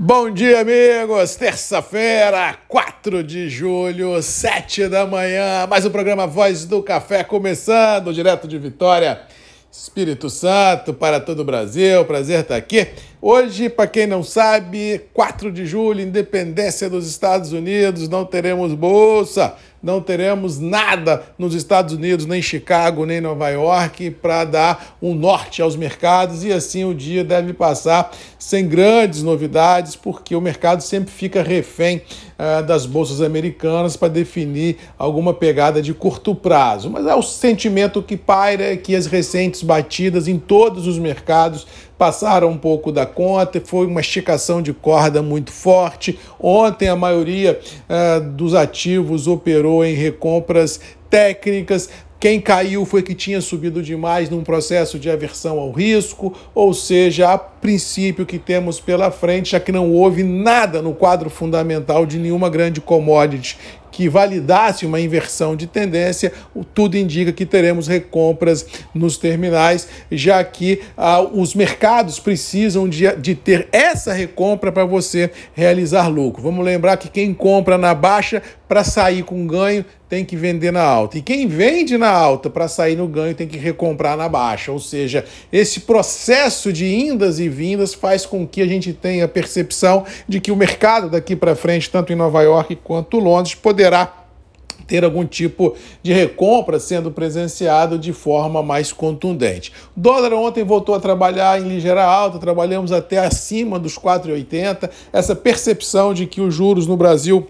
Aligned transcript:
Bom 0.00 0.30
dia, 0.30 0.60
amigos! 0.60 1.34
Terça-feira, 1.34 2.56
4 2.68 3.20
de 3.24 3.48
julho, 3.48 4.22
7 4.22 4.86
da 4.86 5.04
manhã. 5.04 5.66
Mais 5.66 5.84
um 5.84 5.90
programa 5.90 6.24
Voz 6.24 6.64
do 6.64 6.80
Café 6.80 7.24
começando, 7.24 8.14
direto 8.14 8.46
de 8.46 8.56
Vitória, 8.58 9.22
Espírito 9.72 10.30
Santo, 10.30 10.94
para 10.94 11.18
todo 11.18 11.40
o 11.40 11.44
Brasil. 11.44 12.04
Prazer 12.04 12.42
estar 12.42 12.54
aqui. 12.54 12.86
Hoje, 13.20 13.68
para 13.68 13.88
quem 13.88 14.06
não 14.06 14.22
sabe, 14.22 15.00
4 15.12 15.50
de 15.50 15.66
julho, 15.66 16.00
independência 16.00 16.88
dos 16.88 17.08
Estados 17.08 17.52
Unidos, 17.52 18.08
não 18.08 18.24
teremos 18.24 18.72
bolsa, 18.74 19.56
não 19.82 20.00
teremos 20.00 20.60
nada 20.60 21.24
nos 21.36 21.52
Estados 21.52 21.94
Unidos, 21.94 22.26
nem 22.26 22.40
Chicago, 22.40 23.04
nem 23.04 23.20
Nova 23.20 23.48
York, 23.48 24.10
para 24.22 24.44
dar 24.44 24.96
um 25.02 25.14
norte 25.14 25.60
aos 25.62 25.74
mercados 25.74 26.44
e 26.44 26.52
assim 26.52 26.84
o 26.84 26.94
dia 26.94 27.24
deve 27.24 27.52
passar 27.52 28.12
sem 28.38 28.68
grandes 28.68 29.22
novidades, 29.22 29.96
porque 29.96 30.36
o 30.36 30.40
mercado 30.40 30.80
sempre 30.80 31.12
fica 31.12 31.42
refém 31.42 32.02
uh, 32.38 32.62
das 32.62 32.86
bolsas 32.86 33.20
americanas 33.20 33.96
para 33.96 34.08
definir 34.08 34.76
alguma 34.96 35.34
pegada 35.34 35.82
de 35.82 35.92
curto 35.92 36.34
prazo. 36.34 36.90
Mas 36.90 37.06
é 37.06 37.14
o 37.14 37.22
sentimento 37.22 38.02
que 38.02 38.16
paira 38.16 38.76
que 38.76 38.94
as 38.94 39.06
recentes 39.06 39.62
batidas 39.62 40.28
em 40.28 40.38
todos 40.38 40.86
os 40.86 40.98
mercados 40.98 41.66
passaram 41.98 42.48
um 42.50 42.56
pouco 42.56 42.92
da 42.92 43.04
conta, 43.04 43.60
foi 43.64 43.86
uma 43.86 44.00
esticação 44.00 44.62
de 44.62 44.72
corda 44.72 45.20
muito 45.20 45.50
forte. 45.50 46.18
Ontem 46.38 46.88
a 46.88 46.94
maioria 46.94 47.58
uh, 47.60 48.20
dos 48.30 48.54
ativos 48.54 49.26
operou 49.26 49.84
em 49.84 49.94
recompras 49.94 50.80
técnicas. 51.10 51.90
Quem 52.20 52.40
caiu 52.40 52.84
foi 52.84 53.02
que 53.02 53.14
tinha 53.14 53.40
subido 53.40 53.82
demais 53.82 54.30
num 54.30 54.42
processo 54.42 54.98
de 54.98 55.10
aversão 55.10 55.58
ao 55.58 55.70
risco, 55.70 56.34
ou 56.54 56.74
seja, 56.74 57.32
a 57.32 57.38
princípio 57.60 58.26
que 58.26 58.38
temos 58.38 58.80
pela 58.80 59.10
frente, 59.10 59.50
já 59.52 59.60
que 59.60 59.72
não 59.72 59.90
houve 59.92 60.22
nada 60.22 60.80
no 60.80 60.94
quadro 60.94 61.28
fundamental 61.28 62.06
de 62.06 62.18
nenhuma 62.18 62.48
grande 62.48 62.80
commodity 62.80 63.58
que 63.90 64.08
validasse 64.08 64.86
uma 64.86 65.00
inversão 65.00 65.56
de 65.56 65.66
tendência, 65.66 66.32
tudo 66.74 66.96
indica 66.96 67.32
que 67.32 67.44
teremos 67.44 67.88
recompras 67.88 68.64
nos 68.94 69.16
terminais, 69.16 69.88
já 70.10 70.42
que 70.44 70.80
ah, 70.96 71.20
os 71.20 71.54
mercados 71.54 72.20
precisam 72.20 72.88
de, 72.88 73.10
de 73.16 73.34
ter 73.34 73.66
essa 73.72 74.12
recompra 74.12 74.70
para 74.70 74.84
você 74.84 75.30
realizar 75.52 76.06
lucro. 76.06 76.42
Vamos 76.42 76.64
lembrar 76.64 76.96
que 76.96 77.08
quem 77.08 77.34
compra 77.34 77.76
na 77.76 77.94
baixa 77.94 78.40
para 78.68 78.84
sair 78.84 79.24
com 79.24 79.46
ganho 79.46 79.84
tem 80.08 80.24
que 80.24 80.36
vender 80.36 80.70
na 80.70 80.82
alta. 80.82 81.18
E 81.18 81.22
quem 81.22 81.46
vende 81.46 81.98
na 81.98 82.10
alta 82.10 82.48
para 82.48 82.68
sair 82.68 82.96
no 82.96 83.06
ganho 83.06 83.34
tem 83.34 83.46
que 83.46 83.58
recomprar 83.58 84.16
na 84.16 84.28
baixa. 84.28 84.70
Ou 84.70 84.78
seja, 84.78 85.24
esse 85.52 85.80
processo 85.80 86.72
de 86.72 86.86
indas 86.86 87.38
e 87.38 87.47
vindas 87.48 87.94
faz 87.94 88.24
com 88.26 88.46
que 88.46 88.60
a 88.62 88.66
gente 88.66 88.92
tenha 88.92 89.24
a 89.24 89.28
percepção 89.28 90.04
de 90.28 90.40
que 90.40 90.50
o 90.50 90.56
mercado 90.56 91.08
daqui 91.08 91.34
para 91.34 91.54
frente, 91.54 91.90
tanto 91.90 92.12
em 92.12 92.16
Nova 92.16 92.42
York 92.42 92.76
quanto 92.82 93.18
Londres, 93.18 93.54
poderá 93.54 94.18
ter 94.88 95.04
algum 95.04 95.24
tipo 95.24 95.76
de 96.02 96.12
recompra 96.12 96.80
sendo 96.80 97.10
presenciado 97.10 97.98
de 97.98 98.12
forma 98.12 98.62
mais 98.62 98.90
contundente. 98.90 99.70
O 99.94 100.00
dólar 100.00 100.32
ontem 100.32 100.64
voltou 100.64 100.94
a 100.94 101.00
trabalhar 101.00 101.60
em 101.60 101.68
ligeira 101.68 102.02
alta, 102.02 102.38
trabalhamos 102.38 102.90
até 102.90 103.18
acima 103.18 103.78
dos 103.78 103.98
4,80. 103.98 104.90
Essa 105.12 105.36
percepção 105.36 106.14
de 106.14 106.26
que 106.26 106.40
os 106.40 106.54
juros 106.54 106.86
no 106.86 106.96
Brasil 106.96 107.46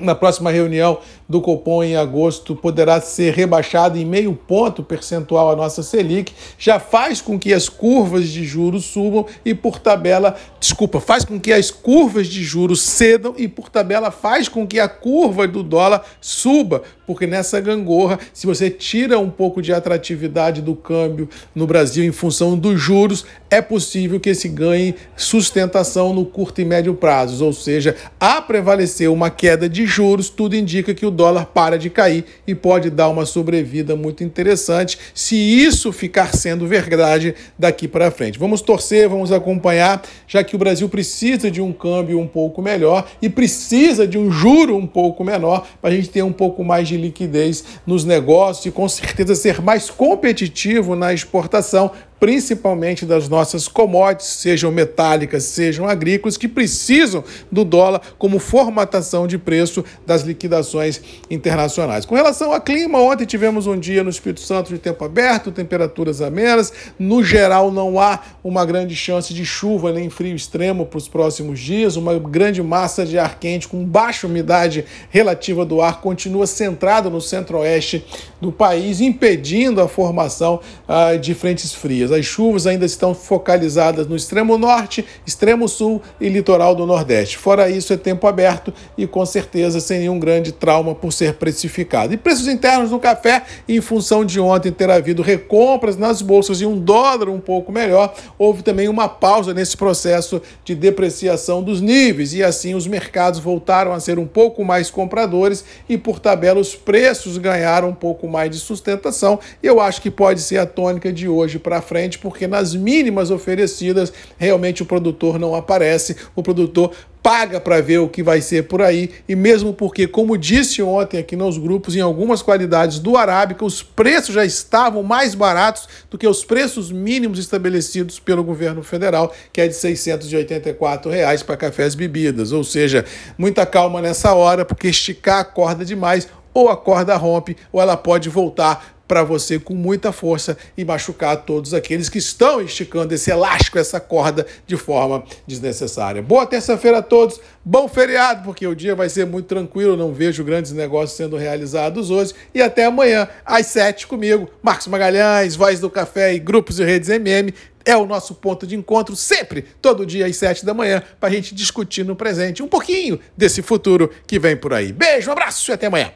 na 0.00 0.14
próxima 0.14 0.50
reunião 0.50 0.98
do 1.28 1.40
Copom 1.40 1.82
em 1.82 1.96
agosto 1.96 2.56
poderá 2.56 3.00
ser 3.00 3.32
rebaixado 3.32 3.96
em 3.96 4.04
meio 4.04 4.34
ponto 4.34 4.82
percentual 4.82 5.50
a 5.50 5.56
nossa 5.56 5.82
Selic, 5.82 6.32
já 6.58 6.80
faz 6.80 7.20
com 7.20 7.38
que 7.38 7.52
as 7.52 7.68
curvas 7.68 8.28
de 8.28 8.44
juros 8.44 8.84
subam 8.84 9.24
e 9.44 9.54
por 9.54 9.78
tabela, 9.78 10.34
desculpa, 10.58 11.00
faz 11.00 11.24
com 11.24 11.38
que 11.38 11.52
as 11.52 11.70
curvas 11.70 12.26
de 12.26 12.42
juros 12.42 12.82
cedam 12.82 13.34
e 13.38 13.46
por 13.46 13.68
tabela 13.68 14.10
faz 14.10 14.48
com 14.48 14.66
que 14.66 14.80
a 14.80 14.88
curva 14.88 15.46
do 15.46 15.62
dólar 15.62 16.04
suba, 16.20 16.82
porque 17.06 17.26
nessa 17.26 17.60
gangorra, 17.60 18.18
se 18.32 18.46
você 18.46 18.68
tira 18.68 19.18
um 19.18 19.30
pouco 19.30 19.62
de 19.62 19.72
atratividade 19.72 20.60
do 20.60 20.74
câmbio 20.74 21.28
no 21.54 21.66
Brasil 21.66 22.04
em 22.04 22.12
função 22.12 22.58
dos 22.58 22.80
juros, 22.80 23.24
é 23.48 23.62
possível 23.62 24.18
que 24.18 24.30
esse 24.30 24.48
ganhe 24.48 24.94
sustentação 25.16 26.12
no 26.12 26.26
curto 26.26 26.60
e 26.60 26.64
médio 26.64 26.94
prazos, 26.94 27.40
ou 27.40 27.52
seja, 27.52 27.96
a 28.18 28.42
prevalecer 28.42 29.08
uma 29.08 29.30
queda 29.30 29.68
de 29.68 29.83
juros, 29.86 30.28
tudo 30.28 30.56
indica 30.56 30.94
que 30.94 31.06
o 31.06 31.10
dólar 31.10 31.46
para 31.46 31.78
de 31.78 31.90
cair 31.90 32.24
e 32.46 32.54
pode 32.54 32.90
dar 32.90 33.08
uma 33.08 33.26
sobrevida 33.26 33.96
muito 33.96 34.22
interessante 34.22 34.98
se 35.14 35.36
isso 35.36 35.92
ficar 35.92 36.34
sendo 36.34 36.66
verdade 36.66 37.34
daqui 37.58 37.86
para 37.86 38.10
frente. 38.10 38.38
Vamos 38.38 38.60
torcer, 38.60 39.08
vamos 39.08 39.32
acompanhar, 39.32 40.02
já 40.26 40.42
que 40.42 40.56
o 40.56 40.58
Brasil 40.58 40.88
precisa 40.88 41.50
de 41.50 41.60
um 41.60 41.72
câmbio 41.72 42.18
um 42.18 42.26
pouco 42.26 42.62
melhor 42.62 43.06
e 43.20 43.28
precisa 43.28 44.06
de 44.06 44.18
um 44.18 44.30
juro 44.30 44.76
um 44.76 44.86
pouco 44.86 45.24
menor 45.24 45.66
para 45.80 45.90
a 45.90 45.94
gente 45.94 46.08
ter 46.08 46.22
um 46.22 46.32
pouco 46.32 46.64
mais 46.64 46.88
de 46.88 46.96
liquidez 46.96 47.64
nos 47.86 48.04
negócios 48.04 48.66
e 48.66 48.70
com 48.70 48.88
certeza 48.88 49.34
ser 49.34 49.60
mais 49.60 49.90
competitivo 49.90 50.94
na 50.94 51.12
exportação, 51.12 51.90
principalmente 52.18 53.04
das 53.04 53.28
nossas 53.28 53.68
commodities, 53.68 54.28
sejam 54.28 54.70
metálicas, 54.70 55.44
sejam 55.44 55.86
agrícolas, 55.86 56.36
que 56.36 56.48
precisam 56.48 57.22
do 57.50 57.64
dólar 57.64 58.00
como 58.18 58.38
formatação 58.38 59.26
de 59.26 59.38
preço 59.38 59.84
das 60.06 60.22
liquidações 60.22 61.00
internacionais. 61.30 62.04
Com 62.04 62.14
relação 62.14 62.52
ao 62.52 62.60
clima, 62.60 62.98
ontem 62.98 63.24
tivemos 63.24 63.66
um 63.66 63.78
dia 63.78 64.02
no 64.02 64.10
Espírito 64.10 64.40
Santo 64.40 64.72
de 64.72 64.78
tempo 64.78 65.04
aberto, 65.04 65.52
temperaturas 65.52 66.20
amenas. 66.20 66.72
No 66.98 67.22
geral, 67.22 67.70
não 67.70 67.98
há 67.98 68.20
uma 68.42 68.64
grande 68.64 68.94
chance 68.94 69.34
de 69.34 69.44
chuva 69.44 69.92
nem 69.92 70.08
frio 70.08 70.34
extremo 70.34 70.86
para 70.86 70.98
os 70.98 71.08
próximos 71.08 71.60
dias. 71.60 71.96
Uma 71.96 72.18
grande 72.18 72.62
massa 72.62 73.04
de 73.04 73.18
ar 73.18 73.38
quente 73.38 73.68
com 73.68 73.84
baixa 73.84 74.26
umidade 74.26 74.84
relativa 75.10 75.64
do 75.64 75.80
ar 75.80 76.00
continua 76.00 76.46
centrada 76.46 77.10
no 77.10 77.20
centro-oeste 77.20 78.04
do 78.40 78.52
país, 78.52 79.00
impedindo 79.00 79.80
a 79.80 79.88
formação 79.88 80.60
uh, 80.88 81.18
de 81.18 81.34
frentes 81.34 81.72
frias. 81.72 82.03
As 82.10 82.24
chuvas 82.24 82.66
ainda 82.66 82.84
estão 82.84 83.14
focalizadas 83.14 84.06
no 84.06 84.16
extremo 84.16 84.58
norte, 84.58 85.04
extremo 85.26 85.68
sul 85.68 86.02
e 86.20 86.28
litoral 86.28 86.74
do 86.74 86.86
nordeste. 86.86 87.38
Fora 87.38 87.70
isso, 87.70 87.92
é 87.92 87.96
tempo 87.96 88.26
aberto 88.26 88.72
e 88.96 89.06
com 89.06 89.24
certeza 89.24 89.80
sem 89.80 90.00
nenhum 90.00 90.18
grande 90.18 90.52
trauma 90.52 90.94
por 90.94 91.12
ser 91.12 91.34
precificado. 91.34 92.12
E 92.12 92.16
preços 92.16 92.48
internos 92.48 92.90
no 92.90 92.98
café, 92.98 93.42
em 93.68 93.80
função 93.80 94.24
de 94.24 94.38
ontem 94.38 94.70
ter 94.70 94.90
havido 94.90 95.22
recompras 95.22 95.96
nas 95.96 96.20
bolsas 96.20 96.60
e 96.60 96.66
um 96.66 96.78
dólar 96.78 97.28
um 97.28 97.40
pouco 97.40 97.72
melhor, 97.72 98.14
houve 98.38 98.62
também 98.62 98.88
uma 98.88 99.08
pausa 99.08 99.54
nesse 99.54 99.76
processo 99.76 100.40
de 100.64 100.74
depreciação 100.74 101.62
dos 101.62 101.80
níveis 101.80 102.34
e 102.34 102.42
assim 102.42 102.74
os 102.74 102.86
mercados 102.86 103.40
voltaram 103.40 103.92
a 103.92 104.00
ser 104.00 104.18
um 104.18 104.26
pouco 104.26 104.64
mais 104.64 104.90
compradores 104.90 105.64
e 105.88 105.96
por 105.96 106.18
tabela 106.18 106.60
os 106.60 106.74
preços 106.74 107.38
ganharam 107.38 107.88
um 107.88 107.94
pouco 107.94 108.28
mais 108.28 108.50
de 108.50 108.58
sustentação. 108.58 109.38
Eu 109.62 109.80
acho 109.80 110.02
que 110.02 110.10
pode 110.10 110.40
ser 110.40 110.58
a 110.58 110.66
tônica 110.66 111.12
de 111.12 111.28
hoje 111.28 111.58
para 111.58 111.80
frente 111.80 111.93
frente, 111.94 112.18
porque 112.18 112.48
nas 112.48 112.74
mínimas 112.74 113.30
oferecidas 113.30 114.12
realmente 114.36 114.82
o 114.82 114.86
produtor 114.86 115.38
não 115.38 115.54
aparece, 115.54 116.16
o 116.34 116.42
produtor 116.42 116.90
paga 117.22 117.60
para 117.60 117.80
ver 117.80 117.98
o 117.98 118.08
que 118.08 118.20
vai 118.20 118.40
ser 118.40 118.64
por 118.64 118.82
aí, 118.82 119.12
e 119.28 119.36
mesmo 119.36 119.72
porque, 119.72 120.08
como 120.08 120.36
disse 120.36 120.82
ontem 120.82 121.18
aqui 121.18 121.36
nos 121.36 121.56
grupos, 121.56 121.94
em 121.94 122.00
algumas 122.00 122.42
qualidades 122.42 122.98
do 122.98 123.16
Arábica, 123.16 123.64
os 123.64 123.80
preços 123.80 124.34
já 124.34 124.44
estavam 124.44 125.04
mais 125.04 125.36
baratos 125.36 125.88
do 126.10 126.18
que 126.18 126.26
os 126.26 126.44
preços 126.44 126.90
mínimos 126.90 127.38
estabelecidos 127.38 128.18
pelo 128.18 128.42
governo 128.42 128.82
federal, 128.82 129.32
que 129.52 129.60
é 129.60 129.68
de 129.68 129.74
684 129.74 131.10
reais 131.10 131.44
para 131.44 131.56
cafés 131.56 131.94
e 131.94 131.96
bebidas. 131.96 132.50
Ou 132.50 132.64
seja, 132.64 133.04
muita 133.38 133.64
calma 133.64 134.02
nessa 134.02 134.34
hora, 134.34 134.64
porque 134.64 134.88
esticar 134.88 135.38
a 135.38 135.44
corda 135.44 135.84
demais 135.84 136.28
ou 136.52 136.68
a 136.68 136.76
corda 136.76 137.16
rompe, 137.16 137.56
ou 137.72 137.82
ela 137.82 137.96
pode 137.96 138.28
voltar 138.28 138.93
para 139.06 139.22
você 139.22 139.58
com 139.58 139.74
muita 139.74 140.12
força 140.12 140.56
e 140.76 140.84
machucar 140.84 141.36
todos 141.44 141.74
aqueles 141.74 142.08
que 142.08 142.18
estão 142.18 142.60
esticando 142.60 143.14
esse 143.14 143.30
elástico, 143.30 143.78
essa 143.78 144.00
corda 144.00 144.46
de 144.66 144.76
forma 144.76 145.24
desnecessária. 145.46 146.22
Boa 146.22 146.46
terça-feira 146.46 146.98
a 146.98 147.02
todos, 147.02 147.40
bom 147.64 147.88
feriado, 147.88 148.44
porque 148.44 148.66
o 148.66 148.74
dia 148.74 148.94
vai 148.94 149.08
ser 149.08 149.26
muito 149.26 149.46
tranquilo, 149.46 149.96
não 149.96 150.12
vejo 150.12 150.44
grandes 150.44 150.72
negócios 150.72 151.16
sendo 151.16 151.36
realizados 151.36 152.10
hoje. 152.10 152.34
E 152.54 152.62
até 152.62 152.84
amanhã, 152.84 153.28
às 153.44 153.66
sete 153.66 154.06
comigo, 154.06 154.48
Marcos 154.62 154.86
Magalhães, 154.86 155.56
Voz 155.56 155.80
do 155.80 155.90
Café 155.90 156.34
e 156.34 156.38
Grupos 156.38 156.78
e 156.78 156.84
Redes 156.84 157.08
MM. 157.08 157.52
É 157.86 157.94
o 157.94 158.06
nosso 158.06 158.34
ponto 158.34 158.66
de 158.66 158.74
encontro 158.74 159.14
sempre, 159.14 159.62
todo 159.82 160.06
dia 160.06 160.24
às 160.24 160.36
sete 160.36 160.64
da 160.64 160.72
manhã, 160.72 161.02
para 161.20 161.28
a 161.28 161.32
gente 161.32 161.54
discutir 161.54 162.02
no 162.02 162.16
presente 162.16 162.62
um 162.62 162.68
pouquinho 162.68 163.20
desse 163.36 163.60
futuro 163.60 164.10
que 164.26 164.38
vem 164.38 164.56
por 164.56 164.72
aí. 164.72 164.90
Beijo, 164.90 165.28
um 165.28 165.32
abraço 165.32 165.70
e 165.70 165.74
até 165.74 165.86
amanhã. 165.86 166.10